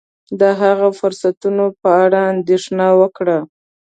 د 0.39 0.41
هغه 0.61 0.87
فرصتونو 0.99 1.65
په 1.81 1.89
اړه 2.03 2.19
اندېښنه 2.33 2.85
وکړه. 3.01 3.39